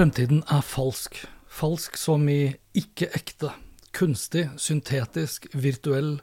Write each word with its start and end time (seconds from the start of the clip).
Fremtiden 0.00 0.38
er 0.48 0.62
falsk. 0.64 1.18
Falsk 1.52 1.98
som 2.00 2.22
i 2.32 2.54
ikke 2.72 3.10
ekte. 3.18 3.50
Kunstig, 3.92 4.46
syntetisk, 4.56 5.50
virtuell 5.52 6.14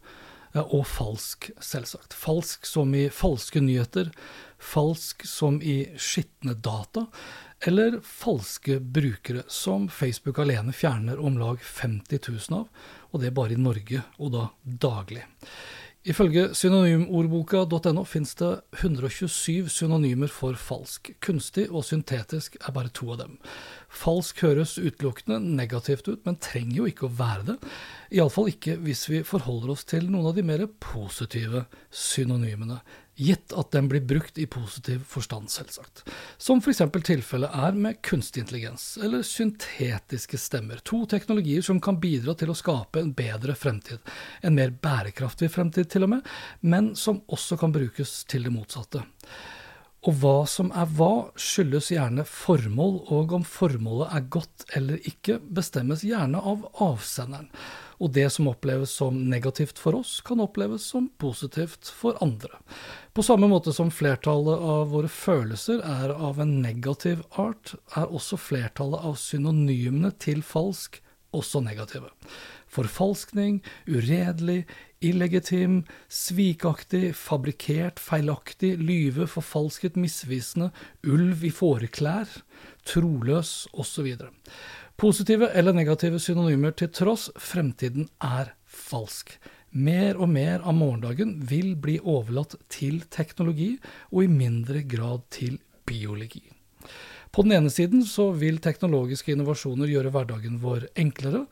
eh, 0.56 0.64
og 0.64 0.88
falsk, 0.90 1.52
selvsagt. 1.62 2.16
Falsk 2.18 2.66
som 2.66 2.96
i 2.98 3.04
falske 3.14 3.62
nyheter. 3.62 4.10
Falsk 4.58 5.28
som 5.30 5.62
i 5.62 5.76
skitne 5.94 6.58
data. 6.58 7.06
Eller 7.70 8.00
falske 8.02 8.80
brukere, 8.82 9.46
som 9.46 9.86
Facebook 9.94 10.42
alene 10.42 10.74
fjerner 10.74 11.22
om 11.22 11.38
lag 11.38 11.62
50 11.62 12.26
000 12.50 12.58
av, 12.64 12.90
og 13.14 13.22
det 13.22 13.36
bare 13.38 13.54
i 13.54 13.62
Norge, 13.62 14.02
og 14.18 14.34
da 14.34 14.48
daglig. 14.90 15.22
Ifølge 16.08 16.54
synonymordboka.no 16.56 18.06
finnes 18.08 18.32
det 18.40 18.50
127 18.80 19.66
synonymer 19.68 20.32
for 20.32 20.56
falsk. 20.56 21.10
Kunstig 21.20 21.66
og 21.68 21.84
syntetisk 21.84 22.56
er 22.62 22.72
bare 22.72 22.94
to 22.96 23.10
av 23.12 23.20
dem. 23.26 23.34
Falsk 23.92 24.40
høres 24.46 24.78
utelukkende 24.80 25.42
negativt 25.44 26.08
ut, 26.08 26.22
men 26.24 26.40
trenger 26.40 26.78
jo 26.80 26.88
ikke 26.88 27.10
å 27.10 27.18
være 27.18 27.50
det. 27.50 27.58
Iallfall 28.16 28.54
ikke 28.54 28.78
hvis 28.86 29.04
vi 29.12 29.20
forholder 29.28 29.74
oss 29.76 29.84
til 29.90 30.08
noen 30.08 30.30
av 30.32 30.38
de 30.38 30.48
mer 30.48 30.64
positive 30.80 31.66
synonymene. 31.92 32.80
Gitt 33.18 33.54
at 33.58 33.72
den 33.74 33.88
blir 33.90 34.04
brukt 34.06 34.38
i 34.38 34.46
positiv 34.46 35.02
forstand, 35.10 35.50
selvsagt. 35.50 36.04
Som 36.38 36.60
f.eks. 36.62 36.84
tilfellet 37.04 37.50
er 37.50 37.74
med 37.74 37.98
kunstig 38.06 38.44
intelligens, 38.44 38.86
eller 39.02 39.26
syntetiske 39.26 40.38
stemmer. 40.38 40.84
To 40.86 41.02
teknologier 41.10 41.66
som 41.66 41.82
kan 41.82 41.98
bidra 42.02 42.38
til 42.38 42.54
å 42.54 42.58
skape 42.58 43.02
en 43.02 43.16
bedre 43.18 43.58
fremtid. 43.58 44.06
En 44.46 44.54
mer 44.54 44.70
bærekraftig 44.70 45.50
fremtid, 45.50 45.90
til 45.90 46.06
og 46.06 46.14
med, 46.14 46.30
men 46.62 46.94
som 46.96 47.24
også 47.26 47.58
kan 47.58 47.74
brukes 47.74 48.20
til 48.30 48.46
det 48.46 48.54
motsatte. 48.54 49.02
Og 50.08 50.16
hva 50.22 50.46
som 50.48 50.70
er 50.72 50.88
hva, 50.96 51.28
skyldes 51.36 51.90
gjerne 51.92 52.24
formål, 52.24 53.02
og 53.12 53.34
om 53.36 53.44
formålet 53.44 54.14
er 54.16 54.30
godt 54.32 54.64
eller 54.80 55.02
ikke, 55.10 55.42
bestemmes 55.52 56.06
gjerne 56.08 56.40
av 56.40 56.64
avsenderen. 56.84 57.50
Og 58.00 58.14
det 58.16 58.28
som 58.32 58.48
oppleves 58.48 58.94
som 58.94 59.18
negativt 59.28 59.82
for 59.82 59.98
oss, 60.00 60.20
kan 60.24 60.40
oppleves 60.40 60.86
som 60.94 61.10
positivt 61.20 61.90
for 61.92 62.16
andre. 62.24 62.62
På 63.12 63.26
samme 63.26 63.50
måte 63.52 63.74
som 63.76 63.92
flertallet 63.92 64.64
av 64.76 64.94
våre 64.94 65.12
følelser 65.12 65.82
er 65.84 66.14
av 66.14 66.40
en 66.40 66.56
negativ 66.62 67.26
art, 67.42 67.74
er 67.98 68.08
også 68.08 68.40
flertallet 68.40 69.04
av 69.04 69.18
synonymene 69.20 70.14
til 70.24 70.46
falsk 70.46 71.02
også 71.36 71.62
negative. 71.64 72.12
Forfalskning, 72.68 73.62
uredelig, 73.88 74.66
illegitim, 75.02 75.84
svikaktig, 76.10 77.14
fabrikkert, 77.16 78.00
feilaktig, 78.00 78.76
lyve, 78.78 79.28
forfalsket, 79.30 79.98
misvisende, 80.00 80.72
ulv 81.08 81.46
i 81.48 81.52
fåreklær, 81.54 82.40
troløs 82.88 83.68
osv. 83.74 84.14
Positive 84.98 85.52
eller 85.54 85.76
negative 85.78 86.20
synonymer 86.20 86.74
til 86.74 86.90
tross, 86.90 87.30
fremtiden 87.38 88.10
er 88.24 88.56
falsk. 88.66 89.38
Mer 89.78 90.18
og 90.18 90.32
mer 90.32 90.64
av 90.66 90.74
morgendagen 90.74 91.36
vil 91.46 91.76
bli 91.78 92.00
overlatt 92.00 92.56
til 92.72 93.04
teknologi, 93.14 93.76
og 94.10 94.24
i 94.26 94.32
mindre 94.32 94.82
grad 94.88 95.28
til 95.30 95.60
biologi. 95.86 96.42
På 97.38 97.44
den 97.44 97.52
ene 97.52 97.70
siden 97.70 98.02
så 98.02 98.32
vil 98.34 98.56
teknologiske 98.58 99.30
innovasjoner 99.30 99.92
gjøre 99.92 100.10
hverdagen 100.10 100.56
vår 100.58 100.88
enklere, 100.98 101.44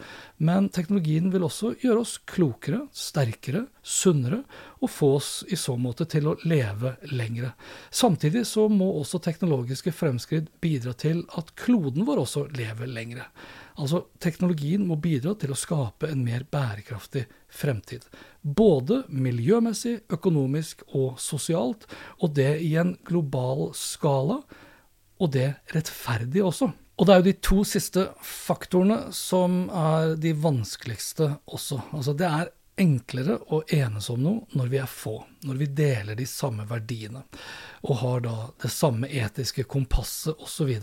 men 0.42 0.66
teknologien 0.74 1.28
vil 1.30 1.46
også 1.46 1.76
gjøre 1.84 2.02
oss 2.02 2.16
klokere, 2.26 2.80
sterkere, 2.90 3.68
sunnere, 3.86 4.40
og 4.82 4.90
få 4.90 5.12
oss 5.20 5.30
i 5.46 5.60
så 5.62 5.76
måte 5.78 6.10
til 6.10 6.32
å 6.32 6.34
leve 6.42 6.96
lengre. 7.14 7.54
Samtidig 7.94 8.48
så 8.50 8.66
må 8.66 8.90
også 8.96 9.22
teknologiske 9.30 9.94
fremskritt 9.94 10.50
bidra 10.58 10.96
til 10.98 11.22
at 11.38 11.54
kloden 11.54 12.10
vår 12.10 12.24
også 12.24 12.48
lever 12.58 12.90
lengre. 12.90 13.30
Altså, 13.78 14.08
teknologien 14.18 14.90
må 14.90 14.98
bidra 14.98 15.38
til 15.38 15.54
å 15.54 15.62
skape 15.68 16.10
en 16.10 16.26
mer 16.26 16.50
bærekraftig 16.50 17.28
fremtid. 17.54 18.10
Både 18.42 19.04
miljømessig, 19.14 20.00
økonomisk 20.18 20.82
og 20.98 21.20
sosialt, 21.22 21.86
og 22.26 22.34
det 22.42 22.56
i 22.66 22.74
en 22.82 22.98
global 23.06 23.68
skala 23.78 24.42
og 25.20 25.32
det 25.36 25.48
rettferdig 25.74 26.44
også. 26.44 26.72
Og 26.96 27.08
det 27.08 27.14
er 27.14 27.22
jo 27.22 27.28
de 27.28 27.40
to 27.44 27.64
siste 27.68 28.06
faktorene 28.24 29.10
som 29.16 29.66
er 29.68 30.16
de 30.20 30.32
vanskeligste 30.40 31.28
også. 31.46 31.82
Altså 31.96 32.16
det 32.16 32.30
er 32.30 32.54
enklere 32.82 33.38
å 33.56 33.62
enes 33.72 34.10
om 34.12 34.24
noe 34.24 34.58
når 34.60 34.72
vi 34.72 34.80
er 34.82 34.92
få, 34.92 35.16
når 35.48 35.60
vi 35.62 35.68
deler 35.78 36.18
de 36.20 36.28
samme 36.28 36.66
verdiene 36.68 37.24
og 37.86 38.00
har 38.02 38.24
da 38.26 38.36
det 38.62 38.72
samme 38.74 39.08
etiske 39.08 39.64
kompasset 39.72 40.42
osv., 40.44 40.74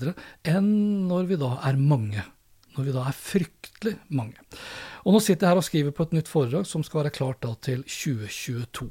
enn 0.48 0.70
når 1.08 1.28
vi 1.28 1.40
da 1.40 1.56
er 1.68 1.80
mange 1.80 2.24
når 2.76 2.86
vi 2.86 2.94
da 2.94 3.04
er 3.08 3.16
fryktelig 3.16 3.94
mange. 4.14 4.38
Og 5.02 5.16
nå 5.16 5.20
sitter 5.22 5.48
jeg 5.48 5.52
her 5.52 5.60
og 5.60 5.66
skriver 5.66 5.94
på 5.96 6.06
et 6.06 6.14
nytt 6.14 6.30
foredrag 6.30 6.66
som 6.68 6.84
skal 6.86 7.02
være 7.02 7.14
klart 7.16 7.40
da 7.42 7.52
til 7.66 7.82
2022. 7.82 8.90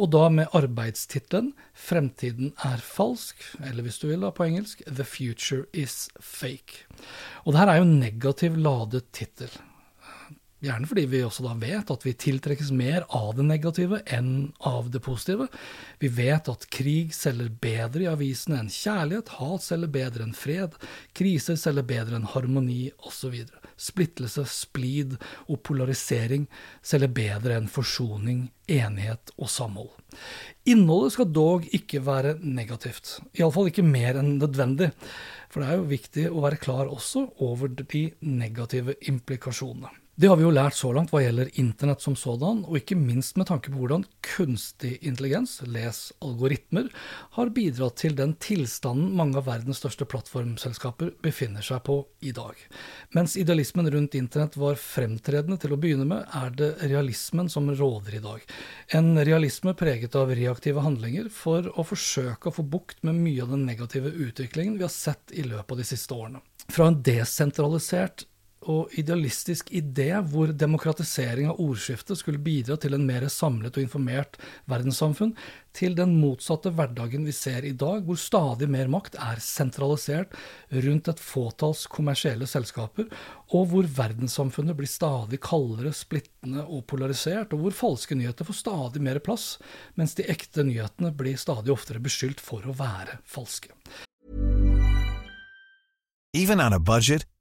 Og 0.00 0.12
da 0.12 0.28
med 0.32 0.56
arbeidstittelen 0.56 1.52
'Fremtiden 1.74 2.52
er 2.64 2.80
falsk', 2.80 3.56
eller 3.64 3.82
hvis 3.82 3.98
du 3.98 4.08
vil 4.08 4.20
da 4.20 4.30
på 4.30 4.44
engelsk 4.44 4.82
'The 4.86 5.04
future 5.04 5.64
is 5.72 6.08
fake'. 6.20 6.86
Og 7.44 7.52
det 7.52 7.60
her 7.60 7.68
er 7.68 7.76
jo 7.76 7.88
en 7.88 8.00
negativ 8.00 8.56
ladet 8.56 9.04
tittel. 9.12 9.50
Gjerne 10.60 10.84
fordi 10.84 11.06
vi 11.08 11.22
også 11.24 11.44
da 11.46 11.54
vet 11.56 11.88
at 11.88 12.02
vi 12.04 12.12
tiltrekkes 12.20 12.68
mer 12.76 13.06
av 13.16 13.30
det 13.38 13.46
negative 13.48 14.02
enn 14.12 14.50
av 14.68 14.90
det 14.92 15.00
positive. 15.00 15.46
Vi 16.02 16.10
vet 16.12 16.50
at 16.52 16.66
krig 16.68 17.14
selger 17.16 17.48
bedre 17.62 18.04
i 18.04 18.10
avisene 18.10 18.58
enn 18.60 18.68
kjærlighet, 18.68 19.32
hat 19.38 19.64
selger 19.64 19.88
bedre 19.94 20.26
enn 20.26 20.36
fred, 20.36 20.76
kriser 21.16 21.56
selger 21.56 21.86
bedre 21.88 22.18
enn 22.20 22.28
harmoni, 22.34 22.90
osv. 23.08 23.38
Splittelse, 23.80 24.44
splid 24.52 25.16
og 25.46 25.62
polarisering 25.64 26.44
selger 26.84 27.14
bedre 27.16 27.56
enn 27.56 27.70
forsoning, 27.72 28.50
enighet 28.68 29.32
og 29.38 29.48
samhold. 29.48 29.94
Innholdet 30.68 31.16
skal 31.16 31.32
dog 31.32 31.64
ikke 31.72 32.02
være 32.04 32.34
negativt, 32.44 33.16
iallfall 33.32 33.72
ikke 33.72 33.86
mer 33.86 34.20
enn 34.20 34.36
nødvendig. 34.42 34.92
For 35.48 35.64
det 35.64 35.72
er 35.72 35.80
jo 35.80 35.88
viktig 35.88 36.28
å 36.28 36.44
være 36.44 36.60
klar 36.60 36.92
også 36.92 37.24
over 37.48 37.72
de 37.72 38.04
negative 38.20 39.00
implikasjonene. 39.08 39.96
Det 40.20 40.28
har 40.28 40.36
vi 40.36 40.42
jo 40.44 40.50
lært 40.52 40.76
så 40.76 40.90
langt 40.92 41.14
hva 41.14 41.22
gjelder 41.22 41.48
internett 41.62 42.02
som 42.04 42.12
sådan, 42.18 42.58
og 42.68 42.74
ikke 42.76 42.96
minst 42.98 43.38
med 43.40 43.46
tanke 43.48 43.70
på 43.72 43.78
hvordan 43.80 44.02
kunstig 44.20 44.98
intelligens, 45.00 45.54
les 45.64 46.00
algoritmer, 46.20 46.90
har 47.38 47.52
bidratt 47.56 47.96
til 48.02 48.18
den 48.18 48.34
tilstanden 48.36 49.14
mange 49.16 49.40
av 49.40 49.46
verdens 49.46 49.80
største 49.80 50.04
plattformselskaper 50.04 51.14
befinner 51.24 51.64
seg 51.64 51.80
på 51.88 51.96
i 52.20 52.34
dag. 52.36 52.60
Mens 53.16 53.38
idealismen 53.40 53.88
rundt 53.94 54.18
internett 54.18 54.60
var 54.60 54.76
fremtredende 54.82 55.56
til 55.62 55.72
å 55.72 55.80
begynne 55.80 56.04
med, 56.12 56.28
er 56.36 56.52
det 56.52 56.70
realismen 56.82 57.48
som 57.48 57.72
råder 57.72 58.20
i 58.20 58.24
dag. 58.26 58.44
En 59.00 59.14
realisme 59.24 59.72
preget 59.72 60.20
av 60.20 60.34
reaktive 60.36 60.84
handlinger 60.84 61.32
for 61.32 61.72
å 61.72 61.86
forsøke 61.94 62.52
å 62.52 62.58
få 62.60 62.68
bukt 62.76 63.00
med 63.08 63.16
mye 63.24 63.48
av 63.48 63.56
den 63.56 63.64
negative 63.64 64.12
utviklingen 64.12 64.76
vi 64.76 64.84
har 64.84 64.92
sett 64.92 65.32
i 65.32 65.48
løpet 65.48 65.78
av 65.78 65.80
de 65.80 65.92
siste 65.94 66.12
årene. 66.12 66.44
Fra 66.68 66.92
en 66.92 67.00
desentralisert 67.02 68.28
og 68.68 68.92
idealistisk 69.00 69.70
idé 69.72 70.10
hvor 70.28 70.50
demokratisering 70.52 71.48
av 71.48 71.60
ordskiftet 71.62 72.18
skulle 72.20 72.42
bidra 72.44 72.76
til 72.80 72.92
en 72.96 73.06
mer 73.08 73.24
samlet 73.32 73.76
og 73.78 73.86
informert 73.86 74.36
verdenssamfunn, 74.68 75.32
til 75.72 75.94
den 75.96 76.16
motsatte 76.18 76.72
hverdagen 76.74 77.24
vi 77.24 77.32
ser 77.32 77.64
i 77.64 77.72
dag, 77.78 78.02
hvor 78.04 78.18
stadig 78.20 78.68
mer 78.68 78.90
makt 78.90 79.16
er 79.22 79.40
sentralisert 79.40 80.34
rundt 80.74 81.08
et 81.08 81.22
fåtalls 81.22 81.86
kommersielle 81.88 82.48
selskaper, 82.50 83.08
og 83.54 83.70
hvor 83.70 83.88
verdenssamfunnet 83.96 84.76
blir 84.76 84.90
stadig 84.90 85.40
kaldere, 85.46 85.94
splittende 85.96 86.66
og 86.66 86.84
polarisert, 86.90 87.54
og 87.54 87.64
hvor 87.64 87.78
falske 87.80 88.18
nyheter 88.18 88.48
får 88.48 88.60
stadig 88.60 89.04
mer 89.06 89.22
plass, 89.24 89.54
mens 89.96 90.18
de 90.18 90.26
ekte 90.28 90.66
nyhetene 90.66 91.14
blir 91.16 91.40
stadig 91.40 91.72
oftere 91.72 92.02
beskyldt 92.02 92.42
for 92.44 92.66
å 92.66 92.76
være 92.76 93.22
falske. 93.24 93.72
Even 96.34 96.60
on 96.60 96.72
a 96.72 96.78
budget, 96.78 97.24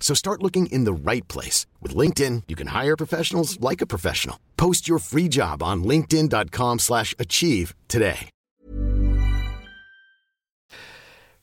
So 0.00 0.14
start 0.14 0.42
looking 0.42 0.66
in 0.72 0.82
the 0.84 0.92
right 0.92 1.28
place. 1.28 1.66
With 1.80 1.94
LinkedIn, 1.94 2.48
you 2.48 2.56
can 2.56 2.74
hire 2.74 2.96
professionals 2.96 3.60
like 3.60 3.80
a 3.80 3.86
professional. 3.86 4.36
Post 4.56 4.88
your 4.88 4.98
free 4.98 5.28
job 5.28 5.62
on 5.62 5.84
linkedin.com 5.84 6.80
slash 6.80 7.14
achieve 7.20 7.74
today. 7.86 8.28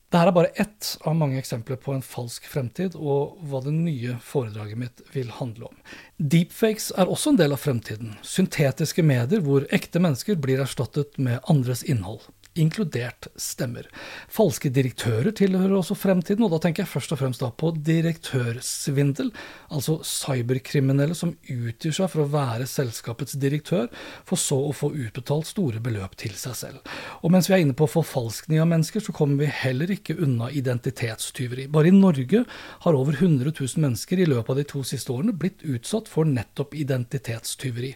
Dette 0.07 0.23
er 0.23 0.31
bare 0.31 0.53
ett 0.55 0.93
av 1.03 1.17
mange 1.19 1.35
eksempler 1.35 1.75
på 1.83 1.91
en 1.91 2.03
falsk 2.05 2.45
fremtid, 2.47 2.93
og 2.95 3.41
hva 3.43 3.59
det 3.65 3.73
nye 3.75 4.13
foredraget 4.23 4.79
mitt 4.79 5.01
vil 5.11 5.33
handle 5.35 5.67
om. 5.67 5.81
Deepfakes 6.15 6.93
er 6.95 7.11
også 7.11 7.33
en 7.33 7.39
del 7.41 7.51
av 7.51 7.59
fremtiden. 7.59 8.13
Syntetiske 8.23 9.03
medier 9.03 9.43
hvor 9.43 9.67
ekte 9.75 9.99
mennesker 9.99 10.39
blir 10.39 10.63
erstattet 10.63 11.19
med 11.19 11.43
andres 11.51 11.83
innhold 11.83 12.23
inkludert 12.59 13.29
stemmer. 13.39 13.87
Falske 14.31 14.71
direktører 14.73 15.33
tilhører 15.37 15.75
også 15.77 15.97
fremtiden, 15.97 16.43
og 16.45 16.53
da 16.53 16.61
tenker 16.63 16.83
jeg 16.83 16.91
først 16.91 17.13
og 17.15 17.21
fremst 17.21 17.43
da 17.43 17.49
på 17.53 17.71
direktørsvindel, 17.75 19.31
altså 19.73 19.99
cyberkriminelle 20.05 21.15
som 21.17 21.35
utgir 21.37 21.95
seg 21.95 22.11
for 22.11 22.23
å 22.23 22.29
være 22.33 22.67
selskapets 22.69 23.37
direktør, 23.39 23.87
for 24.27 24.41
så 24.41 24.59
å 24.67 24.73
få 24.75 24.91
utbetalt 24.95 25.49
store 25.49 25.81
beløp 25.83 26.17
til 26.19 26.35
seg 26.39 26.57
selv. 26.57 26.95
Og 27.21 27.33
mens 27.33 27.49
vi 27.49 27.57
er 27.57 27.65
inne 27.65 27.77
på 27.77 27.89
forfalskning 27.91 28.61
av 28.63 28.69
mennesker, 28.71 29.03
så 29.03 29.15
kommer 29.15 29.43
vi 29.45 29.51
heller 29.63 29.91
ikke 29.93 30.17
unna 30.23 30.49
identitetstyveri. 30.51 31.67
Bare 31.71 31.91
i 31.91 31.95
Norge 31.95 32.43
har 32.83 32.97
over 32.97 33.15
100 33.17 33.53
000 33.53 33.83
mennesker 33.83 34.19
i 34.21 34.27
løpet 34.29 34.53
av 34.53 34.59
de 34.59 34.67
to 34.67 34.83
siste 34.87 35.13
årene 35.13 35.35
blitt 35.37 35.63
utsatt 35.67 36.09
for 36.11 36.27
nettopp 36.27 36.75
identitetstyveri. 36.77 37.93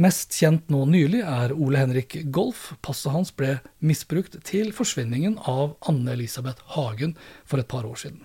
Mest 0.00 0.34
kjent 0.38 0.70
nå 0.72 0.84
nylig 0.90 1.22
er 1.24 1.54
Ole 1.54 1.82
Henrik 1.82 2.18
Golf. 2.34 2.72
Passet 2.84 3.12
hans 3.14 3.32
ble 3.34 3.58
misbrukt 3.84 4.03
misbrukt 4.04 4.36
til 4.44 4.72
forsvinningen 4.72 5.38
av 5.48 5.76
Anne-Elisabeth 5.88 6.60
Hagen 6.76 7.16
for 7.46 7.58
et 7.58 7.68
par 7.68 7.84
år 7.84 7.96
siden. 7.96 8.20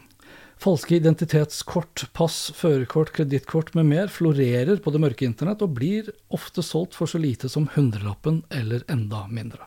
Falske 0.60 0.98
identitetskort, 0.98 2.10
pass, 2.12 2.52
førerkort, 2.54 3.14
kredittkort 3.16 3.74
med 3.76 3.86
mer 3.86 4.08
florerer 4.12 4.82
på 4.84 4.92
det 4.92 5.00
mørke 5.00 5.26
internett 5.26 5.62
og 5.64 5.78
blir 5.78 6.12
ofte 6.36 6.62
solgt 6.62 6.96
for 6.96 7.08
så 7.08 7.18
lite 7.18 7.48
som 7.48 7.70
hundrelappen 7.76 8.44
eller 8.52 8.84
enda 8.92 9.26
mindre. 9.28 9.64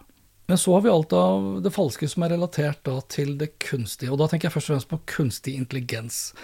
Men 0.48 0.58
så 0.58 0.74
har 0.74 0.82
vi 0.82 0.90
alt 0.92 1.12
av 1.16 1.62
det 1.64 1.72
falske 1.72 2.08
som 2.10 2.26
er 2.26 2.34
relatert 2.34 2.84
til 3.08 3.38
det 3.40 3.54
kunstige, 3.62 4.10
og 4.12 4.18
da 4.20 4.28
tenker 4.28 4.50
jeg 4.50 4.56
først 4.58 4.68
og 4.68 4.74
fremst 4.74 4.90
på 4.90 5.00
kunstig 5.14 5.54
intelligens. 5.56 6.34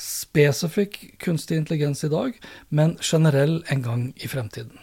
Spesifikk 0.00 1.18
kunstig 1.20 1.58
intelligens 1.58 2.00
i 2.06 2.08
dag, 2.08 2.38
men 2.70 2.96
generell 3.02 3.60
en 3.68 3.84
gang 3.84 4.08
i 4.16 4.30
fremtiden. 4.30 4.78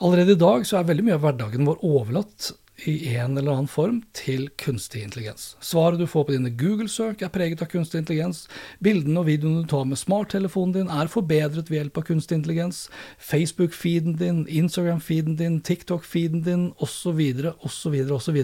Allerede 0.00 0.32
i 0.32 0.40
dag 0.40 0.64
så 0.66 0.80
er 0.80 0.88
veldig 0.88 1.04
mye 1.04 1.18
av 1.18 1.26
hverdagen 1.26 1.68
vår 1.68 1.84
overlatt 1.84 2.52
i 2.88 3.14
en 3.16 3.38
eller 3.38 3.52
annen 3.52 3.70
form 3.70 4.00
til 4.16 4.48
kunstig 4.60 5.02
intelligens. 5.04 5.52
Svaret 5.62 6.00
du 6.00 6.06
får 6.10 6.26
på 6.28 6.34
dine 6.34 6.52
Google-søk 6.58 7.22
er 7.22 7.32
preget 7.34 7.62
av 7.62 7.70
kunstig 7.72 8.02
intelligens. 8.02 8.44
Bildene 8.82 9.22
og 9.22 9.28
videoene 9.30 9.62
du 9.64 9.70
tar 9.70 9.86
med 9.88 10.00
smarttelefonen 10.00 10.76
din 10.76 10.92
er 10.92 11.10
forbedret 11.12 11.70
ved 11.70 11.78
hjelp 11.78 12.02
av 12.02 12.06
kunstig 12.10 12.40
intelligens. 12.40 12.84
Facebook-feeden 13.18 14.16
din, 14.20 14.44
Instagram-feeden 14.46 15.38
din, 15.40 15.60
TikTok-feeden 15.62 16.44
din 16.46 16.70
osv., 16.82 17.20
osv., 17.62 17.98
osv. 18.18 18.40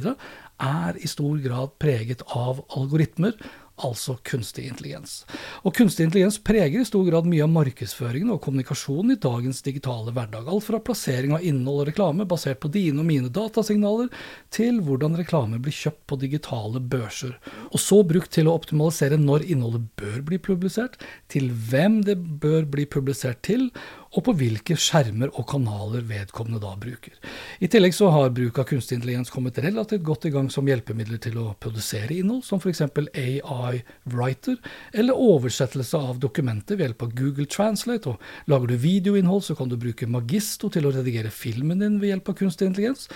er 0.58 0.99
i 0.99 1.11
stor 1.11 1.41
grad 1.43 1.75
preget 1.82 2.23
av 2.34 2.64
algoritmer 2.76 3.38
altså 3.85 4.17
kunstig 4.27 4.67
intelligens. 4.69 5.23
Og 5.67 5.75
kunstig 5.77 6.07
intelligens 6.07 6.39
preger 6.43 6.83
i 6.83 6.89
stor 6.89 7.05
grad 7.07 7.29
mye 7.29 7.45
av 7.45 7.53
markedsføringen 7.53 8.33
og 8.35 8.41
kommunikasjonen 8.45 9.15
i 9.15 9.21
dagens 9.23 9.63
digitale 9.67 10.15
hverdag. 10.17 10.49
Alt 10.49 10.67
fra 10.67 10.81
plassering 10.83 11.35
av 11.37 11.45
innhold 11.47 11.85
og 11.85 11.91
reklame 11.91 12.27
basert 12.29 12.61
på 12.63 12.71
dine 12.75 13.03
og 13.03 13.09
mine 13.09 13.33
datasignaler, 13.33 14.11
til 14.55 14.81
hvordan 14.85 15.19
reklame 15.19 15.61
blir 15.63 15.77
kjøpt 15.77 16.05
på 16.11 16.21
digitale 16.25 16.83
børser. 16.83 17.37
Og 17.73 17.83
så 17.83 18.03
brukt 18.07 18.33
til 18.35 18.51
å 18.51 18.57
optimalisere 18.59 19.21
når 19.21 19.47
innholdet 19.49 19.87
bør 20.01 20.21
bli 20.31 20.41
publisert, 20.43 20.99
til 21.33 21.51
hvem 21.71 22.03
det 22.07 22.19
bør 22.43 22.69
bli 22.71 22.89
publisert 22.89 23.43
til, 23.47 23.69
og 24.16 24.25
på 24.25 24.32
hvilke 24.40 24.76
skjermer 24.78 25.32
og 25.34 25.44
kanaler 25.50 26.05
vedkommende 26.08 26.60
da 26.62 26.72
bruker. 26.81 27.16
I 27.60 27.69
tillegg 27.69 27.94
så 27.96 28.08
har 28.14 28.32
bruk 28.34 28.60
av 28.60 28.69
kunstig 28.70 28.96
intelligens 28.99 29.32
kommet 29.32 29.60
relativt 29.60 30.06
godt 30.06 30.28
i 30.28 30.32
gang 30.32 30.49
som 30.52 30.69
hjelpemidler 30.69 31.20
til 31.22 31.37
å 31.43 31.50
produsere 31.60 32.16
innhold, 32.16 32.44
som 32.46 32.62
f.eks. 32.62 32.87
AI 32.88 33.82
Writer, 34.08 34.56
eller 34.93 35.20
oversettelse 35.28 36.00
av 36.00 36.22
dokumenter 36.22 36.78
ved 36.78 36.88
hjelp 36.88 37.05
av 37.05 37.14
Google 37.20 37.49
Translate. 37.52 38.14
Og 38.14 38.50
lager 38.50 38.72
du 38.72 38.81
videoinnhold, 38.81 39.44
så 39.44 39.58
kan 39.58 39.69
du 39.69 39.76
bruke 39.81 40.08
Magisto 40.08 40.72
til 40.72 40.88
å 40.88 40.94
redigere 40.94 41.34
filmen 41.34 41.84
din 41.84 42.00
ved 42.00 42.14
hjelp 42.14 42.32
av 42.32 42.40
kunstig 42.40 42.70
intelligens. 42.70 43.08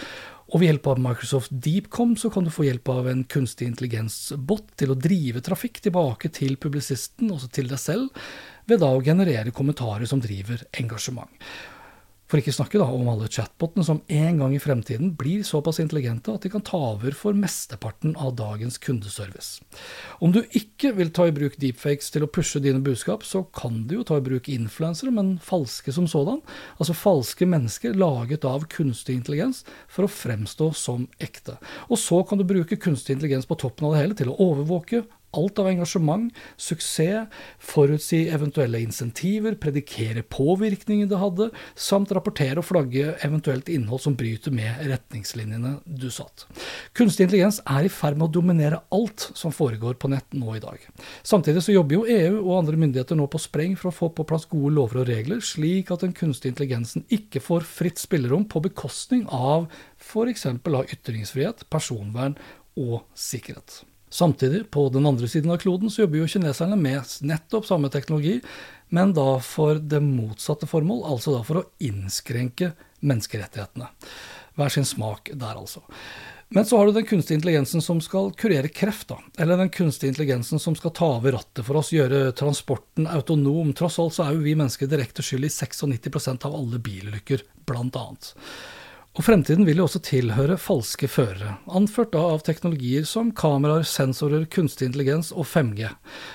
Og 0.53 0.61
ved 0.61 0.69
hjelp 0.69 0.89
av 0.93 0.99
Microsoft 1.01 1.53
DeepCom 1.65 2.17
så 2.21 2.29
kan 2.33 2.45
du 2.45 2.53
få 2.53 2.67
hjelp 2.67 2.91
av 2.93 3.07
en 3.09 3.23
kunstig 3.25 3.71
intelligens-bot 3.71 4.75
til 4.77 4.93
å 4.93 4.99
drive 4.99 5.41
trafikk 5.45 5.81
tilbake 5.87 6.29
til 6.37 6.59
publisisten, 6.61 7.31
altså 7.33 7.49
til 7.49 7.71
deg 7.73 7.81
selv, 7.81 8.11
ved 8.71 8.83
da 8.83 8.93
å 8.95 9.05
generere 9.05 9.55
kommentarer 9.55 10.09
som 10.09 10.23
driver 10.23 10.65
engasjement. 10.79 11.31
For 12.33 12.41
ikke 12.41 12.55
snakke 12.57 12.79
da 12.81 12.87
om 12.89 13.11
alle 13.13 13.27
chatbotene 13.29 13.85
som 13.85 13.99
en 14.09 14.39
gang 14.41 14.55
i 14.57 14.61
fremtiden 14.63 15.11
blir 15.21 15.43
såpass 15.45 15.83
intelligente 15.83 16.33
at 16.33 16.47
de 16.47 16.49
kan 16.55 16.63
ta 16.65 16.79
over 16.95 17.13
for 17.13 17.37
mesteparten 17.37 18.15
av 18.17 18.31
dagens 18.39 18.81
kundeservice. 18.81 19.61
Om 20.17 20.33
du 20.33 20.41
ikke 20.57 20.95
vil 20.97 21.13
ta 21.13 21.27
i 21.29 21.35
bruk 21.37 21.59
deepfakes 21.61 22.09
til 22.15 22.25
å 22.25 22.31
pushe 22.33 22.63
dine 22.65 22.81
budskap, 22.81 23.21
så 23.29 23.43
kan 23.53 23.83
du 23.85 23.99
jo 23.99 24.07
ta 24.09 24.17
i 24.17 24.25
bruk 24.25 24.49
influensere, 24.49 25.13
men 25.13 25.35
falske 25.45 25.93
som 25.93 26.09
sådan. 26.09 26.41
Altså 26.79 26.97
falske 26.97 27.45
mennesker 27.45 28.01
laget 28.01 28.49
av 28.49 28.65
kunstig 28.73 29.19
intelligens 29.19 29.61
for 29.85 30.09
å 30.09 30.15
fremstå 30.25 30.73
som 30.73 31.05
ekte. 31.21 31.59
Og 31.93 32.01
så 32.01 32.25
kan 32.25 32.41
du 32.41 32.49
bruke 32.49 32.81
kunstig 32.81 33.19
intelligens 33.19 33.45
på 33.45 33.61
toppen 33.61 33.91
av 33.91 33.93
det 33.93 34.07
hele 34.07 34.17
til 34.17 34.33
å 34.33 34.41
overvåke, 34.41 35.05
alt 35.37 35.61
av 35.63 35.69
engasjement, 35.71 36.33
suksess, 36.61 37.29
forutsi 37.63 38.27
eventuelle 38.33 38.81
insentiver, 38.83 39.57
predikere 39.61 40.23
påvirkningen 40.23 41.09
det 41.11 41.21
hadde, 41.21 41.49
samt 41.75 42.13
rapportere 42.15 42.61
og 42.61 42.67
flagge 42.69 43.15
eventuelt 43.25 43.71
innhold 43.73 44.03
som 44.05 44.17
bryter 44.19 44.55
med 44.55 44.83
retningslinjene 44.91 45.79
du 45.87 46.09
satt. 46.13 46.47
Kunstig 46.97 47.27
intelligens 47.27 47.61
er 47.65 47.89
i 47.89 47.93
ferd 47.93 48.19
med 48.19 48.29
å 48.29 48.35
dominere 48.39 48.83
alt 48.95 49.31
som 49.39 49.55
foregår 49.55 49.97
på 50.01 50.11
nett 50.13 50.37
nå 50.37 50.57
i 50.57 50.63
dag. 50.63 50.81
Samtidig 51.27 51.65
så 51.65 51.77
jobber 51.77 51.99
jo 51.99 52.07
EU 52.07 52.41
og 52.43 52.57
andre 52.61 52.81
myndigheter 52.81 53.19
nå 53.19 53.29
på 53.33 53.41
spreng 53.43 53.77
for 53.79 53.91
å 53.91 53.97
få 53.97 54.11
på 54.13 54.27
plass 54.29 54.49
gode 54.51 54.75
lover 54.77 55.03
og 55.03 55.09
regler, 55.11 55.41
slik 55.45 55.93
at 55.95 56.05
den 56.05 56.17
kunstige 56.17 56.55
intelligensen 56.55 57.07
ikke 57.13 57.43
får 57.43 57.67
fritt 57.69 58.03
spillerom 58.03 58.47
på 58.51 58.63
bekostning 58.69 59.25
av 59.33 59.69
f.eks. 60.03 60.47
ytringsfrihet, 60.97 61.67
personvern 61.73 62.37
og 62.79 63.03
sikkerhet. 63.19 63.83
Samtidig, 64.13 64.67
på 64.71 64.89
den 64.93 65.07
andre 65.09 65.29
siden 65.29 65.51
av 65.55 65.63
kloden, 65.63 65.91
så 65.91 66.03
jobber 66.05 66.21
jo 66.21 66.29
kineserne 66.29 66.77
med 66.77 67.15
nettopp 67.25 67.65
samme 67.65 67.89
teknologi, 67.93 68.41
men 68.93 69.15
da 69.17 69.39
for 69.41 69.81
det 69.81 70.03
motsatte 70.05 70.69
formål, 70.69 71.07
altså 71.15 71.33
da 71.33 71.41
for 71.47 71.63
å 71.63 71.69
innskrenke 71.81 72.75
menneskerettighetene. 73.01 73.89
Hver 74.61 74.75
sin 74.75 74.85
smak 74.85 75.33
der, 75.33 75.57
altså. 75.57 75.81
Men 76.53 76.67
så 76.69 76.77
har 76.77 76.87
du 76.87 76.93
den 76.93 77.07
kunstige 77.09 77.39
intelligensen 77.39 77.81
som 77.81 78.03
skal 78.05 78.29
kurere 78.37 78.69
kreft, 78.69 79.09
da. 79.09 79.17
Eller 79.41 79.57
den 79.57 79.73
kunstige 79.73 80.13
intelligensen 80.13 80.61
som 80.61 80.77
skal 80.77 80.93
ta 80.93 81.09
over 81.15 81.33
rattet 81.39 81.65
for 81.65 81.81
oss, 81.81 81.95
gjøre 81.97 82.35
transporten 82.37 83.09
autonom. 83.09 83.73
Tross 83.73 83.97
alt 84.03 84.19
så 84.19 84.27
er 84.27 84.37
jo 84.37 84.45
vi 84.45 84.53
mennesker 84.61 84.91
direkte 84.93 85.25
skyld 85.25 85.49
i 85.49 85.53
96% 85.55 86.45
av 86.45 86.61
alle 86.61 86.83
bilulykker, 86.85 87.47
blant 87.65 87.97
annet. 87.97 88.35
Og 89.13 89.27
fremtiden 89.27 89.67
vil 89.69 89.77
jo 89.77 89.85
også 89.85 90.01
tilhøre 90.07 90.55
falske 90.57 91.05
førere, 91.11 91.59
anført 91.77 92.15
da 92.15 92.23
av 92.33 92.41
teknologier 92.47 93.05
som 93.05 93.29
kameraer, 93.37 93.85
sensorer, 93.85 94.47
kunstig 94.49 94.89
intelligens 94.89 95.35
og 95.37 95.45
5G, 95.51 95.91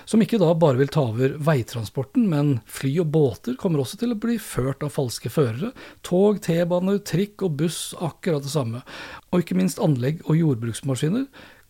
som 0.05 0.21
ikke 0.21 0.37
da 0.37 0.51
bare 0.53 0.77
vil 0.77 0.91
ta 0.93 1.07
over 1.09 1.33
veitransporten, 1.41 2.27
men 2.29 2.59
fly 2.69 2.93
og 3.01 3.09
båter 3.17 3.57
kommer 3.57 3.81
også 3.81 3.97
til 4.03 4.13
å 4.13 4.19
bli 4.21 4.37
ført 4.37 4.85
av 4.85 4.93
falske 4.93 5.33
førere, 5.33 5.73
tog, 6.05 6.37
T-baner, 6.45 7.01
trikk 7.01 7.47
og 7.49 7.57
buss 7.63 7.81
akkurat 7.97 8.45
det 8.45 8.53
samme, 8.53 8.85
og 9.31 9.41
ikke 9.41 9.57
minst 9.57 9.81
anlegg 9.81 10.21
og 10.27 10.37
jordbruksmaskiner 10.37 11.25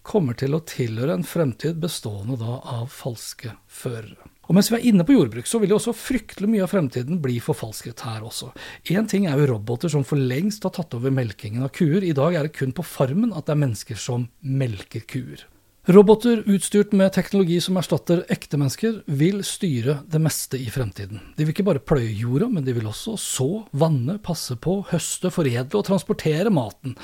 kommer 0.07 0.35
til 0.39 0.59
å 0.59 0.63
tilhøre 0.67 1.15
en 1.15 1.27
fremtid 1.27 1.79
bestående 1.83 2.35
da 2.43 2.59
av 2.81 2.91
falske 2.91 3.55
førere. 3.71 4.19
Og 4.47 4.55
mens 4.55 4.69
vi 4.71 4.77
er 4.77 4.87
inne 4.89 5.03
på 5.07 5.15
jordbruk, 5.17 5.47
så 5.49 5.59
vil 5.59 5.73
jo 5.73 5.79
også 5.79 5.95
fryktelig 5.97 6.49
mye 6.51 6.63
av 6.63 6.71
fremtiden 6.71 7.19
bli 7.23 7.37
forfalsket 7.43 8.05
her 8.07 8.23
også. 8.27 8.53
Én 8.93 9.09
ting 9.11 9.27
er 9.27 9.39
jo 9.39 9.49
roboter 9.51 9.91
som 9.91 10.05
for 10.07 10.19
lengst 10.19 10.63
har 10.63 10.75
tatt 10.77 10.95
over 10.95 11.11
melkingen 11.13 11.67
av 11.67 11.73
kuer. 11.75 12.03
I 12.03 12.15
dag 12.15 12.37
er 12.37 12.47
det 12.47 12.55
kun 12.55 12.75
på 12.75 12.85
farmen 12.87 13.35
at 13.35 13.47
det 13.47 13.57
er 13.57 13.63
mennesker 13.65 13.99
som 13.99 14.29
melker 14.39 15.03
kuer. 15.09 15.43
Roboter 15.87 16.41
utstyrt 16.51 16.91
med 16.91 17.13
teknologi 17.15 17.61
som 17.63 17.77
erstatter 17.79 18.25
ekte 18.33 18.57
mennesker, 18.59 18.97
vil 19.07 19.37
styre 19.47 20.01
det 20.11 20.19
meste 20.19 20.59
i 20.59 20.65
fremtiden. 20.67 21.21
De 21.37 21.45
vil 21.45 21.53
ikke 21.53 21.63
bare 21.69 21.79
pløye 21.79 22.09
jorda, 22.11 22.49
men 22.51 22.65
de 22.65 22.73
vil 22.75 22.89
også 22.89 23.13
så, 23.23 23.47
vanne, 23.71 24.17
passe 24.19 24.57
på, 24.59 24.81
høste, 24.89 25.31
foredle 25.31 25.79
og 25.79 25.85
transportere 25.87 26.51
maten. 26.51 26.97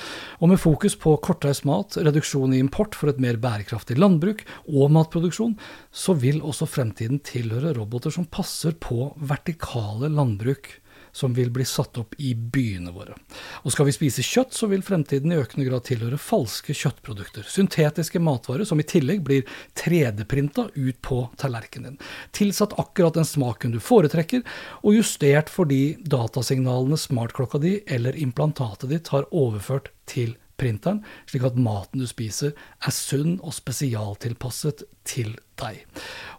Og 0.44 0.52
med 0.52 0.60
fokus 0.60 0.98
på 1.00 1.16
kortreist 1.24 1.64
mat, 1.64 1.96
reduksjon 1.96 2.58
i 2.58 2.60
import 2.60 3.00
for 3.00 3.14
et 3.14 3.24
mer 3.24 3.40
bærekraftig 3.40 3.96
landbruk 3.96 4.44
og 4.68 4.92
matproduksjon, 5.00 5.56
så 5.88 6.20
vil 6.20 6.44
også 6.44 6.68
fremtiden 6.68 7.24
tilhøre 7.24 7.72
roboter 7.80 8.12
som 8.12 8.28
passer 8.28 8.76
på 8.84 9.14
vertikale 9.16 10.12
landbruk 10.12 10.74
som 11.14 11.34
vil 11.38 11.52
bli 11.54 11.66
satt 11.68 11.98
opp 12.02 12.18
i 12.18 12.34
byene 12.36 12.92
våre. 12.94 13.16
Og 13.64 13.74
skal 13.74 13.88
vi 13.88 13.96
spise 13.96 14.26
kjøtt, 14.26 14.56
så 14.58 14.68
vil 14.72 14.84
fremtiden 14.86 15.32
i 15.32 15.40
økende 15.40 15.68
grad 15.70 15.86
tilhøre 15.88 16.20
falske 16.22 16.76
kjøttprodukter. 16.76 17.46
Syntetiske 17.48 18.22
matvarer 18.24 18.68
som 18.68 18.82
i 18.82 18.88
tillegg 18.90 19.24
blir 19.26 19.48
3D-printa 19.80 20.68
ut 20.74 21.02
på 21.06 21.22
tallerkenen 21.40 21.94
din. 21.94 22.00
Tilsatt 22.36 22.76
akkurat 22.82 23.18
den 23.18 23.28
smaken 23.28 23.76
du 23.76 23.80
foretrekker, 23.84 24.44
og 24.82 24.98
justert 24.98 25.52
fordi 25.54 25.98
datasignalene 26.04 26.98
smartklokka 27.00 27.62
di 27.62 27.78
eller 27.88 28.18
implantatet 28.18 28.90
ditt 28.90 29.14
har 29.14 29.30
overført 29.32 29.92
til 30.10 30.36
printeren, 30.60 31.02
slik 31.30 31.46
at 31.48 31.60
maten 31.60 32.04
du 32.04 32.08
spiser 32.10 32.54
er 32.54 32.96
sunn 32.96 33.38
og 33.42 33.56
spesialtilpasset 33.56 34.86
til 35.08 35.34
deg. 35.62 35.84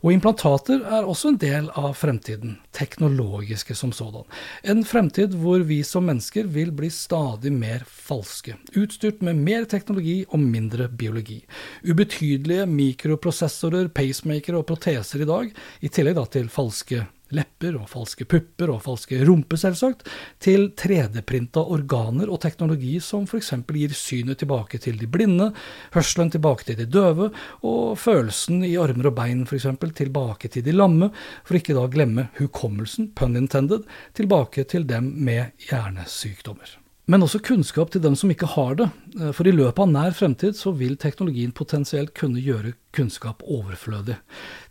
Og 0.04 0.12
implantater 0.12 0.83
er 0.85 1.06
også 1.09 1.33
en 1.33 1.38
del 1.40 1.71
av 1.80 1.94
fremtiden, 1.97 2.59
teknologiske 2.76 3.76
som 3.78 3.92
sådan. 3.94 4.26
En 4.62 4.85
fremtid 4.85 5.37
hvor 5.40 5.64
vi 5.64 5.80
som 5.87 6.04
mennesker 6.09 6.50
vil 6.52 6.75
bli 6.76 6.90
stadig 6.92 7.52
mer 7.54 7.87
falske, 7.88 8.59
utstyrt 8.76 9.25
med 9.25 9.40
mer 9.47 9.64
teknologi 9.71 10.21
og 10.28 10.42
mindre 10.44 10.90
biologi. 10.92 11.40
Ubetydelige 11.88 12.68
mikroprosessorer, 12.68 13.88
pacemakere 13.88 14.61
og 14.61 14.68
proteser 14.68 15.25
i 15.25 15.30
dag, 15.30 15.52
i 15.80 15.92
tillegg 15.92 16.21
da 16.21 16.28
til 16.37 16.52
falske 16.52 17.06
lepper 17.35 17.78
og 17.78 17.88
falske 17.90 18.26
pupper 18.28 18.73
og 18.75 18.83
falske 18.85 19.18
rumper, 19.26 19.59
selvsagt, 19.61 20.04
til 20.42 20.68
3D-printa 20.78 21.62
organer 21.75 22.30
og 22.30 22.40
teknologi 22.44 22.99
som 23.02 23.26
f.eks. 23.28 23.52
gir 23.75 23.94
synet 23.97 24.42
tilbake 24.42 24.80
til 24.83 24.99
de 25.00 25.09
blinde, 25.11 25.50
hørselen 25.97 26.33
tilbake 26.35 26.68
til 26.68 26.78
de 26.80 26.88
døve, 26.90 27.30
og 27.64 27.99
følelsen 28.00 28.64
i 28.66 28.75
armer 28.80 29.03
og 29.11 29.16
bein 29.18 29.42
f.eks. 29.46 29.68
tilbake 29.96 30.50
til 30.52 30.64
de 30.66 30.76
lamme, 30.76 31.11
for 31.44 31.58
ikke 31.58 31.76
da 31.76 31.84
å 31.87 31.92
glemme 31.92 32.28
hukommelsen, 32.38 33.12
pun 33.16 33.37
intended, 33.40 33.84
tilbake 34.16 34.66
til 34.70 34.88
dem 34.88 35.12
med 35.25 35.52
hjernesykdommer 35.68 36.78
men 37.11 37.25
også 37.25 37.40
kunnskap 37.44 37.90
til 37.92 38.00
dem 38.04 38.16
som 38.16 38.30
ikke 38.32 38.49
har 38.54 38.76
det. 38.80 38.88
Eh, 39.18 39.32
for 39.37 39.49
i 39.49 39.54
løpet 39.54 39.82
av 39.84 39.90
nær 39.92 40.16
fremtid 40.16 40.56
så 40.56 40.73
vil 40.76 40.96
teknologien 41.00 41.52
potensielt 41.52 42.14
kunne 42.16 42.42
gjøre 42.42 42.75
kunnskap 42.96 43.44
overflødig. 43.44 44.16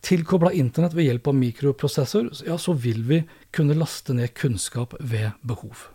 Tilkobla 0.06 0.54
internett 0.58 0.98
ved 0.98 1.10
hjelp 1.10 1.30
av 1.30 1.38
mikroprosessor, 1.38 2.32
ja, 2.48 2.58
så 2.58 2.74
vil 2.74 3.04
vi 3.10 3.24
kunne 3.54 3.78
laste 3.78 4.16
ned 4.18 4.34
kunnskap 4.38 4.98
ved 5.00 5.34
behov. 5.46 5.93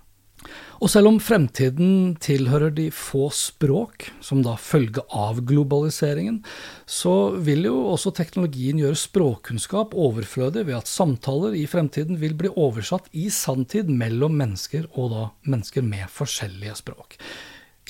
Og 0.78 0.90
selv 0.92 1.11
om 1.11 1.16
fremtiden 1.23 2.14
tilhører 2.23 2.71
de 2.75 2.87
få 2.95 3.26
språk, 3.35 4.07
som 4.23 4.45
da 4.47 4.54
følge 4.61 5.02
av 5.11 5.40
globaliseringen, 5.49 6.40
så 6.87 7.35
vil 7.42 7.66
jo 7.66 7.75
også 7.90 8.14
teknologien 8.14 8.78
gjøre 8.78 9.00
språkkunnskap 9.00 9.97
overflødig 9.99 10.68
ved 10.68 10.78
at 10.78 10.90
samtaler 10.90 11.57
i 11.59 11.66
fremtiden 11.71 12.21
vil 12.23 12.37
bli 12.38 12.52
oversatt 12.54 13.11
i 13.18 13.26
sanntid 13.35 13.90
mellom 13.90 14.38
mennesker, 14.38 14.87
og 14.95 15.12
da 15.14 15.26
mennesker 15.50 15.83
med 15.83 16.07
forskjellige 16.14 16.78
språk. 16.85 17.18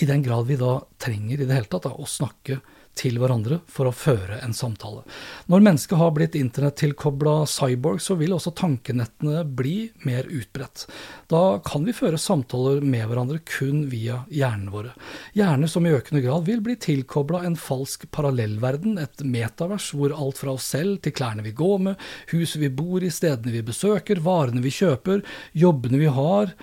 I 0.01 0.09
den 0.09 0.25
grad 0.25 0.49
vi 0.49 0.57
da 0.57 0.79
trenger 1.03 1.41
i 1.41 1.45
det 1.45 1.55
hele 1.55 1.69
tatt 1.71 1.89
da, 1.89 1.93
å 1.93 2.09
snakke 2.09 2.61
til 2.99 3.19
hverandre 3.21 3.61
for 3.71 3.89
å 3.89 3.95
føre 3.95 4.41
en 4.43 4.55
samtale. 4.57 5.05
Når 5.51 5.63
mennesket 5.65 6.01
har 6.01 6.13
blitt 6.17 6.37
internettilkobla 6.39 7.35
cyborg, 7.51 8.03
så 8.03 8.17
vil 8.19 8.35
også 8.35 8.53
tankenettene 8.59 9.45
bli 9.47 9.77
mer 10.09 10.27
utbredt. 10.27 10.87
Da 11.31 11.61
kan 11.65 11.87
vi 11.87 11.95
føre 11.97 12.21
samtaler 12.21 12.83
med 12.83 13.07
hverandre 13.09 13.41
kun 13.47 13.87
via 13.93 14.23
hjernene 14.35 14.75
våre. 14.75 14.95
Hjerner 15.39 15.71
som 15.71 15.87
i 15.87 15.95
økende 15.95 16.23
grad 16.25 16.47
vil 16.49 16.63
bli 16.65 16.77
tilkobla 16.83 17.45
en 17.47 17.59
falsk 17.59 18.09
parallellverden, 18.15 18.99
et 18.99 19.25
metavers 19.25 19.93
hvor 19.95 20.15
alt 20.17 20.43
fra 20.43 20.57
oss 20.59 20.69
selv 20.75 21.03
til 21.05 21.15
klærne 21.17 21.47
vi 21.47 21.55
går 21.57 21.83
med, 21.89 22.07
huset 22.35 22.63
vi 22.63 22.73
bor 22.73 23.05
i, 23.05 23.13
stedene 23.15 23.55
vi 23.55 23.65
besøker, 23.67 24.23
varene 24.25 24.65
vi 24.65 24.75
kjøper, 24.75 25.25
jobbene 25.57 26.03
vi 26.03 26.13
har, 26.13 26.55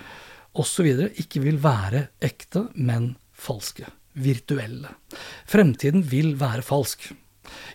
osv. 0.56 0.88
ikke 1.20 1.44
vil 1.44 1.60
være 1.62 2.08
ekte, 2.24 2.68
men 2.74 3.14
falske 3.36 3.88
virtuelle. 4.16 4.96
Fremtiden 5.48 6.04
vil 6.10 6.34
være 6.40 6.64
falsk. 6.66 7.10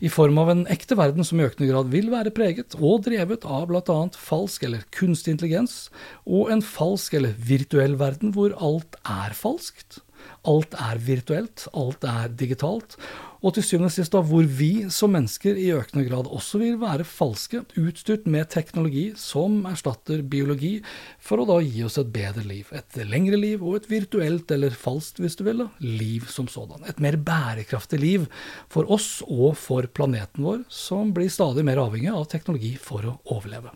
I 0.04 0.10
form 0.12 0.40
av 0.42 0.50
en 0.52 0.64
ekte 0.74 0.98
verden 1.00 1.26
som 1.28 1.40
i 1.40 1.46
økende 1.48 1.70
grad 1.70 1.92
vil 1.94 2.10
være 2.12 2.34
preget 2.36 2.76
og 2.80 3.06
drevet 3.06 3.46
av 3.48 3.70
bl.a. 3.70 4.00
falsk 4.18 4.66
eller 4.68 4.84
kunstig 4.94 5.38
intelligens, 5.38 5.86
og 6.26 6.52
en 6.52 6.64
falsk 6.66 7.16
eller 7.20 7.38
virtuell 7.38 7.96
verden 8.02 8.34
hvor 8.36 8.56
alt 8.60 8.98
er 9.06 9.38
falskt. 9.38 10.02
Alt 10.50 10.74
er 10.74 11.02
virtuelt, 11.06 11.68
alt 11.78 12.06
er 12.08 12.32
digitalt, 12.34 12.96
og 13.42 13.56
til 13.56 13.66
syvende 13.66 13.90
og 13.90 13.94
sist 13.96 14.14
da, 14.14 14.22
hvor 14.26 14.46
vi 14.46 14.86
som 14.94 15.14
mennesker 15.16 15.58
i 15.58 15.72
økende 15.74 16.06
grad 16.06 16.30
også 16.30 16.60
vil 16.62 16.76
være 16.82 17.06
falske, 17.08 17.64
utstyrt 17.82 18.28
med 18.30 18.50
teknologi 18.54 19.08
som 19.18 19.64
erstatter 19.70 20.22
biologi, 20.22 20.76
for 21.18 21.42
å 21.42 21.48
da 21.50 21.58
gi 21.66 21.82
oss 21.86 21.98
et 22.02 22.12
bedre 22.14 22.46
liv. 22.46 22.70
Et 22.78 23.00
lengre 23.10 23.40
liv 23.42 23.66
og 23.66 23.80
et 23.80 23.90
virtuelt, 23.90 24.54
eller 24.54 24.78
falskt 24.78 25.22
hvis 25.22 25.38
du 25.40 25.46
vil, 25.48 25.66
da, 25.66 25.70
liv 25.82 26.30
som 26.30 26.50
sådan. 26.50 26.86
Et 26.90 27.02
mer 27.02 27.18
bærekraftig 27.18 28.02
liv 28.02 28.28
for 28.70 28.90
oss 28.94 29.24
og 29.26 29.58
for 29.58 29.90
planeten 29.90 30.46
vår, 30.46 30.66
som 30.70 31.14
blir 31.16 31.34
stadig 31.34 31.66
mer 31.66 31.82
avhengig 31.82 32.14
av 32.14 32.30
teknologi 32.30 32.76
for 32.82 33.10
å 33.10 33.18
overleve. 33.34 33.74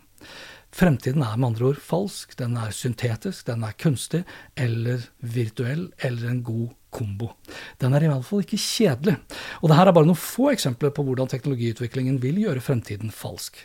Fremtiden 0.76 1.22
er 1.24 1.38
med 1.40 1.54
andre 1.54 1.70
ord 1.70 1.78
falsk, 1.80 2.34
den 2.36 2.56
er 2.60 2.74
syntetisk, 2.74 3.46
den 3.48 3.62
er 3.64 3.76
kunstig 3.80 4.26
eller 4.60 5.06
virtuell 5.24 5.86
eller 6.04 6.28
en 6.28 6.42
god 6.44 6.74
kombo. 6.92 7.30
Den 7.80 7.96
er 7.96 8.04
i 8.04 8.10
hvert 8.10 8.26
fall 8.28 8.42
ikke 8.44 8.60
kjedelig. 8.60 9.14
Og 9.62 9.70
det 9.70 9.78
her 9.78 9.88
er 9.88 9.96
bare 9.96 10.08
noen 10.08 10.20
få 10.20 10.50
eksempler 10.52 10.92
på 10.92 11.06
hvordan 11.06 11.32
teknologiutviklingen 11.32 12.20
vil 12.20 12.42
gjøre 12.42 12.64
fremtiden 12.64 13.14
falsk. 13.14 13.62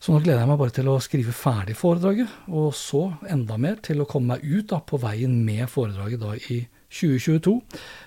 Så 0.00 0.14
nå 0.14 0.22
gleder 0.24 0.46
jeg 0.46 0.50
meg 0.52 0.62
bare 0.62 0.76
til 0.78 0.88
å 0.92 0.96
skrive 1.04 1.36
ferdig 1.36 1.76
foredraget, 1.76 2.32
og 2.48 2.72
så 2.76 3.04
enda 3.28 3.60
mer 3.60 3.76
til 3.84 4.00
å 4.00 4.08
komme 4.08 4.36
meg 4.36 4.48
ut 4.48 4.72
da, 4.72 4.80
på 4.80 5.00
veien 5.02 5.38
med 5.44 5.68
foredraget 5.72 6.24
da 6.24 6.34
i 6.36 6.60
2022, 6.88 7.56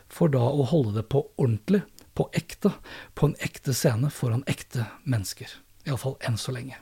for 0.09 0.33
da 0.33 0.41
å 0.41 0.65
holde 0.73 0.97
det 0.97 1.07
på 1.11 1.27
ordentlig, 1.37 1.85
på 2.17 2.31
ekte, 2.33 2.73
på 3.13 3.29
en 3.29 3.39
ekte 3.45 3.77
scene 3.77 4.09
foran 4.13 4.45
ekte 4.49 4.89
mennesker. 5.05 5.59
Iallfall 5.85 6.17
enn 6.25 6.37
så 6.39 6.55
lenge. 6.55 6.81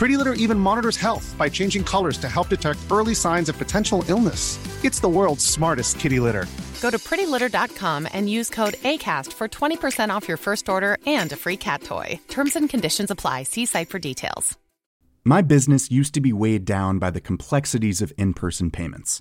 Pretty 0.00 0.16
Litter 0.16 0.32
even 0.32 0.58
monitors 0.58 0.96
health 0.96 1.34
by 1.36 1.50
changing 1.50 1.84
colors 1.84 2.16
to 2.16 2.26
help 2.26 2.48
detect 2.48 2.78
early 2.90 3.14
signs 3.14 3.50
of 3.50 3.58
potential 3.58 4.02
illness. 4.08 4.58
It's 4.82 4.98
the 4.98 5.10
world's 5.10 5.44
smartest 5.44 5.98
kitty 5.98 6.20
litter. 6.20 6.46
Go 6.80 6.88
to 6.88 6.96
prettylitter.com 6.96 8.08
and 8.10 8.30
use 8.30 8.48
code 8.48 8.76
ACAST 8.92 9.30
for 9.34 9.46
20% 9.46 10.08
off 10.08 10.26
your 10.26 10.38
first 10.38 10.70
order 10.70 10.96
and 11.04 11.30
a 11.32 11.36
free 11.36 11.58
cat 11.58 11.82
toy. 11.82 12.18
Terms 12.28 12.56
and 12.56 12.70
conditions 12.70 13.10
apply. 13.10 13.42
See 13.42 13.66
site 13.66 13.90
for 13.90 13.98
details. 13.98 14.56
My 15.22 15.42
business 15.42 15.90
used 15.90 16.14
to 16.14 16.22
be 16.22 16.32
weighed 16.32 16.64
down 16.64 16.98
by 16.98 17.10
the 17.10 17.20
complexities 17.20 18.00
of 18.00 18.10
in 18.16 18.32
person 18.32 18.70
payments. 18.70 19.20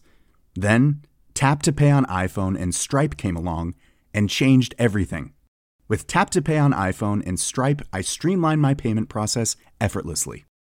Then, 0.55 1.01
Tap 1.33 1.61
to 1.63 1.73
Pay 1.73 1.91
on 1.91 2.05
iPhone 2.05 2.57
and 2.57 2.73
Stripe 2.73 3.17
came 3.17 3.35
along 3.35 3.75
and 4.13 4.29
changed 4.29 4.75
everything. 4.79 5.33
With 5.89 6.07
Tap 6.07 6.29
to 6.29 6.41
Pay 6.41 6.57
on 6.57 6.71
iPhone 6.71 7.21
and 7.27 7.37
Stripe, 7.37 7.81
I 7.91 7.99
streamlined 7.99 8.61
my 8.61 8.73
payment 8.73 9.09
process 9.09 9.57
effortlessly. 9.81 10.45